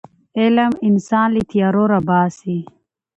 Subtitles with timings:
[0.39, 2.57] علم انسان له تیارو راباسي.